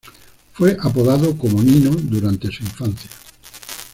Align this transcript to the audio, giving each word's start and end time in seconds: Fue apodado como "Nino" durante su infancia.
Fue 0.53 0.75
apodado 0.81 1.37
como 1.37 1.61
"Nino" 1.61 1.91
durante 1.91 2.47
su 2.51 2.63
infancia. 2.63 3.11